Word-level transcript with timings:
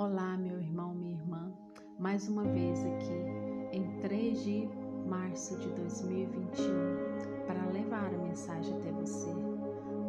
Olá, 0.00 0.36
meu 0.36 0.60
irmão, 0.60 0.94
minha 0.94 1.14
irmã. 1.14 1.52
Mais 1.98 2.28
uma 2.28 2.44
vez 2.44 2.84
aqui 2.84 3.76
em 3.76 3.98
3 3.98 4.44
de 4.44 4.68
março 5.04 5.58
de 5.58 5.68
2021 5.70 7.44
para 7.48 7.66
levar 7.72 8.14
a 8.14 8.18
mensagem 8.18 8.76
até 8.76 8.92
você, 8.92 9.26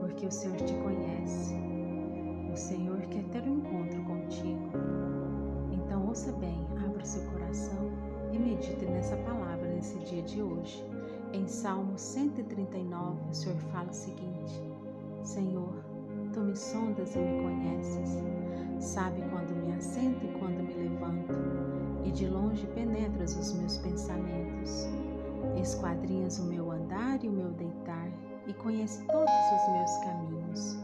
porque 0.00 0.26
o 0.26 0.32
Senhor 0.32 0.56
te 0.56 0.74
conhece. 0.74 1.54
O 2.52 2.56
Senhor 2.56 2.98
quer 3.02 3.22
ter 3.28 3.42
um 3.44 3.58
encontro 3.58 4.02
contigo. 4.02 4.72
Então 5.70 6.08
ouça 6.08 6.32
bem, 6.32 6.66
abra 6.84 7.04
seu 7.04 7.22
coração 7.30 7.88
e 8.32 8.38
medite 8.40 8.84
nessa 8.86 9.16
palavra 9.18 9.68
nesse 9.68 9.96
dia 10.00 10.22
de 10.22 10.42
hoje. 10.42 10.84
Em 11.32 11.46
Salmo 11.46 11.96
139, 11.96 13.30
o 13.30 13.32
Senhor 13.32 13.58
fala 13.70 13.90
o 13.90 13.94
seguinte: 13.94 14.60
Senhor, 15.22 15.76
tu 16.32 16.40
me 16.40 16.56
sondas 16.56 17.14
e 17.14 17.20
me 17.20 17.40
conheces 17.40 18.16
Sabe 18.78 19.22
quando 19.30 19.54
me 19.56 19.72
assento 19.74 20.24
e 20.24 20.38
quando 20.38 20.62
me 20.62 20.74
levanto, 20.74 21.32
e 22.04 22.10
de 22.10 22.26
longe 22.28 22.66
penetras 22.68 23.36
os 23.36 23.52
meus 23.54 23.78
pensamentos. 23.78 24.88
Esquadrinhas 25.60 26.38
o 26.38 26.44
meu 26.44 26.70
andar 26.70 27.22
e 27.24 27.28
o 27.28 27.32
meu 27.32 27.50
deitar, 27.50 28.08
e 28.46 28.52
conhece 28.54 29.04
todos 29.06 29.30
os 29.30 29.72
meus 29.72 29.90
caminhos. 30.04 30.78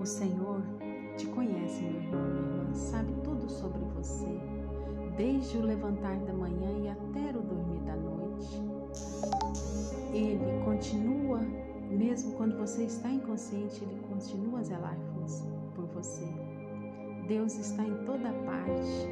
O 0.00 0.06
Senhor 0.06 0.62
te 1.16 1.26
conhece, 1.26 1.82
meu 1.82 2.00
irmão, 2.00 2.24
minha 2.28 2.60
irmã, 2.60 2.74
sabe 2.74 3.12
tudo 3.24 3.50
sobre 3.50 3.84
você, 3.96 4.40
desde 5.16 5.58
o 5.58 5.62
levantar 5.62 6.16
da 6.20 6.32
manhã 6.32 6.70
e 6.78 6.88
até 6.88 7.36
o 7.36 7.42
dormir 7.42 7.80
da 7.80 7.96
noite. 7.96 8.62
Ele 10.12 10.64
continua, 10.64 11.40
mesmo 11.90 12.32
quando 12.36 12.56
você 12.56 12.84
está 12.84 13.10
inconsciente, 13.10 13.82
ele 13.82 14.00
continua 14.08 14.60
a 14.60 14.62
zelar 14.62 14.96
por 14.96 15.22
você. 15.22 15.57
Deus 17.28 17.58
está 17.58 17.84
em 17.84 17.94
toda 18.06 18.32
parte. 18.46 19.06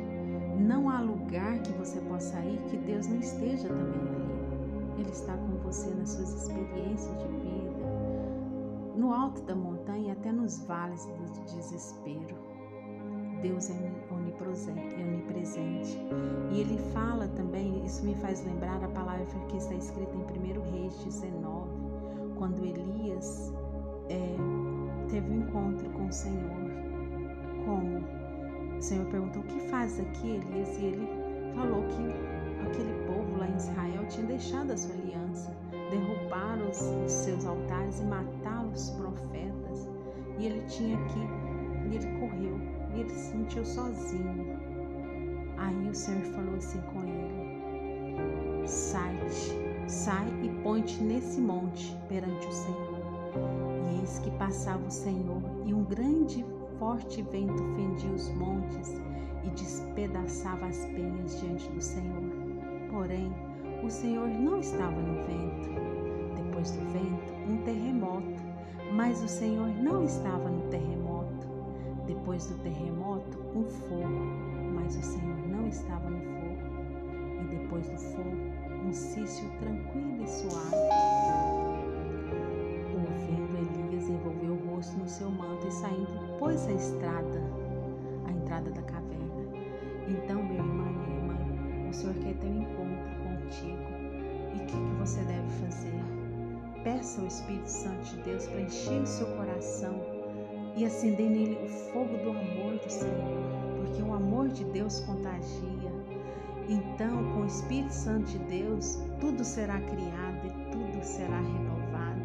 Não 0.59 0.89
há 0.89 1.03
lugar 1.03 1.59
que 1.61 1.71
você 1.73 2.01
possa 2.01 2.41
ir 2.41 2.59
que 2.71 2.79
Deus 2.79 3.07
não 3.09 3.19
esteja 3.19 3.69
também 3.69 4.01
ali. 4.01 5.01
Ele 5.01 5.11
está 5.11 5.37
com 5.37 5.59
você 5.59 5.91
nas 5.91 6.09
suas 6.09 6.33
experiências 6.33 7.15
de 7.19 7.29
vida, 7.29 8.97
no 8.97 9.13
alto 9.13 9.43
da 9.43 9.55
montanha 9.55 10.15
até 10.15 10.33
nos 10.33 10.61
vales 10.61 11.05
do 11.05 11.45
desespero. 11.45 12.35
Deus 13.43 13.69
é 13.69 13.75
onipresente. 14.11 15.99
E 16.51 16.61
ele 16.61 16.79
fala 16.95 17.29
também, 17.29 17.85
isso 17.85 18.03
me 18.03 18.15
faz 18.15 18.43
lembrar 18.47 18.83
a 18.83 18.89
palavra 18.89 19.27
que 19.27 19.59
está 19.59 19.75
escrita 19.75 20.17
em 20.17 20.23
1 20.23 20.63
Reis 20.71 20.97
19, 21.05 21.69
quando 22.39 22.65
Elias 22.65 23.53
é, 24.09 24.37
teve 25.11 25.31
um 25.31 25.41
encontro 25.43 25.91
com 25.91 26.07
o 26.07 26.13
Senhor 26.13 26.86
como? 27.67 27.99
O 28.79 28.81
Senhor 28.81 29.05
perguntou: 29.07 29.43
O 29.43 29.47
que 29.47 29.61
faz 29.69 29.99
aqui, 30.01 30.29
Elias? 30.29 30.79
E 30.79 30.85
ele 30.85 31.09
falou 31.55 31.83
que 31.89 32.67
aquele 32.67 32.95
povo 33.07 33.37
lá 33.39 33.49
em 33.49 33.57
Israel 33.57 34.07
tinha 34.09 34.27
deixado 34.27 34.71
a 34.71 34.77
sua 34.77 34.95
aliança, 34.95 35.53
derrubaram 35.91 36.71
os 36.71 37.13
seus 37.13 37.45
altares 37.45 38.01
e 38.01 38.05
mataram 38.05 38.71
os 38.71 38.91
profetas. 38.91 39.89
E 40.39 40.47
ele 40.47 40.63
tinha 40.69 40.97
que, 41.09 41.19
e 41.89 41.97
ele 41.97 42.21
correu, 42.21 42.59
e 42.95 43.01
ele 43.01 43.11
se 43.11 43.33
sentiu 43.33 43.65
sozinho. 43.65 44.57
Aí 45.59 45.89
o 45.89 45.95
Senhor 45.95 46.23
falou 46.27 46.55
assim 46.55 46.81
com 46.93 47.01
ele: 47.03 48.67
Sai, 48.67 49.19
sai 49.89 50.29
e 50.43 50.49
ponte 50.63 51.03
nesse 51.03 51.41
monte 51.41 51.97
perante 52.09 52.47
o 52.47 52.53
Senhor. 52.53 52.97
E 53.91 54.01
eis 54.01 54.19
que 54.19 54.31
passava 54.33 54.87
o 54.87 54.91
Senhor, 54.91 55.41
e 55.65 55.73
um 55.73 55.85
grande 55.85 56.45
forte 56.79 57.23
vento 57.23 57.63
fendia 57.75 58.11
os 58.11 58.29
montes 58.31 59.01
e 59.45 59.51
despedaçava 59.51 60.67
as 60.67 60.85
penhas 60.87 61.41
diante 61.41 61.69
do 61.71 61.81
Senhor. 61.81 62.23
Porém, 62.91 63.33
o 63.83 63.91
Senhor 63.91 64.29
não 64.29 64.61
estava 64.61 65.01
no 65.01 65.25
vento. 65.25 65.71
Depois 66.37 66.71
do 66.73 66.85
vento, 66.93 67.33
um 67.49 67.57
terremoto, 67.59 68.43
mas 68.93 69.23
o 69.23 69.29
Senhor 69.29 69.69
não 69.69 70.05
estava 70.05 70.49
no 70.49 70.69
terremoto. 70.69 71.47
Depois 72.07 72.47
do 72.47 72.55
terremoto, 72.63 73.39
um 73.55 73.65
fogo, 73.65 74.25
mas 74.75 74.97
o 74.97 75.03
Senhor 75.03 75.39
não 75.49 75.67
estava 75.69 76.09
no 76.09 76.21
fogo. 76.21 77.43
E 77.43 77.57
depois 77.57 77.89
do 77.89 77.99
fogo, 77.99 78.87
um 78.87 78.93
cício 78.93 79.49
tranquilo 79.59 80.23
e 80.23 80.29
suave. 80.29 81.06
Pôs 86.47 86.69
a 86.69 86.73
estrada, 86.75 87.43
a 88.25 88.31
entrada 88.31 88.71
da 88.71 88.83
caverna. 88.83 89.43
Então, 90.07 90.41
meu 90.45 90.55
irmão, 90.55 90.93
minha 90.93 91.17
irmã, 91.17 91.89
o 91.91 91.93
Senhor 91.93 92.15
quer 92.15 92.35
ter 92.35 92.47
um 92.47 92.63
encontro 92.63 93.11
contigo. 93.25 93.83
E 94.55 94.63
o 94.63 94.67
que, 94.67 94.77
que 94.77 94.95
você 95.01 95.19
deve 95.23 95.49
fazer? 95.61 95.93
Peça 96.85 97.21
ao 97.21 97.27
Espírito 97.27 97.67
Santo 97.67 98.05
de 98.05 98.23
Deus 98.23 98.47
para 98.47 98.61
encher 98.61 99.03
o 99.03 99.07
seu 99.07 99.27
coração 99.35 100.01
e 100.77 100.85
acender 100.85 101.29
nele 101.29 101.59
o 101.65 101.69
fogo 101.69 102.17
do 102.19 102.31
amor 102.31 102.79
do 102.79 102.91
Senhor, 102.91 103.43
porque 103.79 104.01
o 104.01 104.15
amor 104.15 104.47
de 104.47 104.65
Deus 104.67 105.01
contagia. 105.01 105.91
Então, 106.69 107.25
com 107.33 107.41
o 107.41 107.47
Espírito 107.47 107.93
Santo 107.93 108.31
de 108.31 108.39
Deus, 108.39 109.01
tudo 109.19 109.43
será 109.45 109.81
criado 109.81 110.47
e 110.47 110.71
tudo 110.71 111.03
será 111.03 111.41
renovado. 111.41 112.21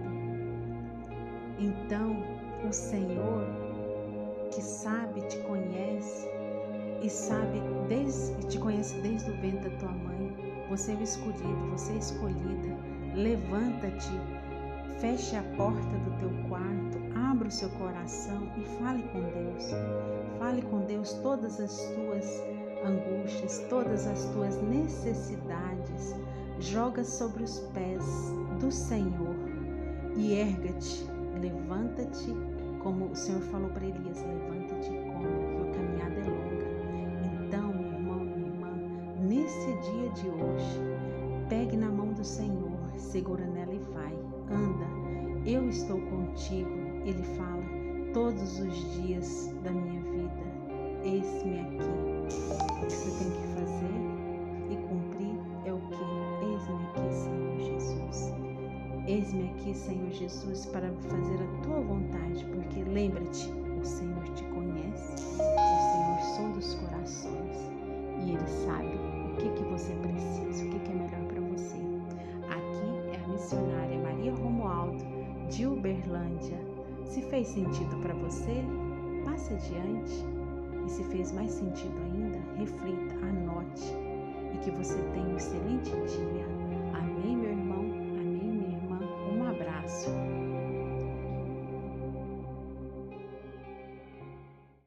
Então, 1.58 2.16
o 2.68 2.72
Senhor 2.72 3.41
que 4.62 4.68
sabe, 4.68 5.22
te 5.22 5.40
conhece 5.40 6.30
e 7.02 7.10
sabe 7.10 7.60
desde 7.90 8.46
te 8.46 8.60
conhece 8.60 8.96
desde 9.02 9.32
o 9.32 9.42
ventre 9.42 9.70
da 9.70 9.78
tua 9.78 9.92
mãe. 9.92 10.66
Você 10.70 10.92
é 10.92 10.96
o 10.96 11.02
escolhido, 11.02 11.72
você 11.72 11.94
é 11.94 11.98
escolhida. 11.98 12.78
Levanta-te, 13.16 14.12
feche 15.00 15.36
a 15.36 15.42
porta 15.58 15.98
do 15.98 16.20
teu 16.20 16.30
quarto, 16.48 17.00
abra 17.16 17.48
o 17.48 17.52
seu 17.52 17.70
coração 17.72 18.48
e 18.56 18.64
fale 18.78 19.02
com 19.10 19.22
Deus. 19.32 19.72
Fale 20.38 20.62
com 20.62 20.86
Deus 20.86 21.14
todas 21.24 21.60
as 21.60 21.76
tuas 21.96 22.44
angústias, 22.86 23.66
todas 23.68 24.06
as 24.06 24.26
tuas 24.26 24.62
necessidades. 24.62 26.16
Joga 26.60 27.04
sobre 27.04 27.44
os 27.44 27.60
pés 27.74 28.06
do 28.60 28.72
Senhor 28.72 29.36
e 30.16 30.36
erga-te, 30.36 31.04
levanta-te 31.42 32.61
como 32.84 33.06
o 33.06 33.16
Senhor 33.16 33.42
falou 33.42 33.69
para 33.69 33.86
Elias: 33.86 34.24
levanta-te 34.24 34.92
e 34.92 34.97
come, 35.12 35.56
que 35.56 35.69
a 35.69 35.74
caminhada 35.74 36.16
é 36.16 36.24
longa. 36.24 37.46
Então, 37.46 37.74
meu 37.74 37.92
irmão, 37.92 38.25
minha 38.25 38.47
irmã, 38.47 38.72
nesse 39.19 39.68
dia 39.68 40.09
de 40.09 40.30
hoje, 40.30 40.80
pegue 41.50 41.78
na 41.78 41.90
mão 41.90 42.14
do 42.14 42.24
Senhor, 42.24 42.72
segura 42.97 43.46
nela 43.46 43.74
e 43.74 43.80
vai. 43.94 44.14
Anda, 44.50 45.50
eu 45.50 45.68
estou 45.70 46.00
contigo. 46.02 46.70
Ele 47.06 47.24
fala 47.36 47.64
todos 48.14 48.59
os 48.59 49.02
dias 49.02 49.53
da 49.64 49.72
minha 49.72 50.02
vida. 50.02 50.52
Eis-me 51.03 51.59
aqui. 51.62 51.90
O 52.81 52.86
que 52.86 52.94
você 52.94 53.24
tem 53.24 53.31
que 53.31 53.47
fazer 53.59 54.02
e 54.70 54.75
cumprir 54.88 55.40
é 55.66 55.74
o 55.74 55.80
que? 55.90 56.46
Eis-me 56.46 56.86
aqui, 56.86 57.14
Senhor 57.14 57.59
Jesus. 57.59 58.34
Eis-me 59.08 59.50
aqui, 59.50 59.74
Senhor 59.74 60.12
Jesus, 60.12 60.68
para 60.68 60.91
fazer 60.94 61.44
a 61.44 61.62
tua 61.64 61.81
lembra-te, 62.91 63.50
o 63.81 63.85
Senhor 63.85 64.24
te 64.35 64.44
conhece, 64.46 65.13
o 65.13 65.81
Senhor 65.91 66.19
sonda 66.35 66.59
os 66.59 66.75
corações 66.75 67.57
e 68.24 68.31
Ele 68.31 68.47
sabe 68.47 68.96
o 69.31 69.38
que, 69.38 69.50
que 69.50 69.63
você 69.63 69.94
precisa, 69.94 70.66
o 70.66 70.69
que, 70.69 70.79
que 70.79 70.91
é 70.91 70.96
melhor 70.96 71.24
para 71.28 71.41
você. 71.41 71.78
Aqui 72.50 73.16
é 73.16 73.24
a 73.24 73.28
missionária 73.29 73.97
Maria 74.00 74.34
Romualdo, 74.34 75.03
de 75.50 75.66
Uberlândia. 75.66 76.59
Se 77.06 77.22
fez 77.22 77.47
sentido 77.47 77.96
para 78.02 78.13
você, 78.13 78.63
passe 79.23 79.53
adiante. 79.53 80.25
E 80.85 80.90
se 80.90 81.03
fez 81.06 81.32
mais 81.32 81.52
sentido 81.52 81.94
ainda, 82.02 82.40
reflita, 82.58 83.14
anote 83.23 83.96
e 84.52 84.58
que 84.58 84.72
você 84.72 84.97
tenha 85.14 85.28
um 85.28 85.37
excelente 85.37 85.91
dia 85.91 86.60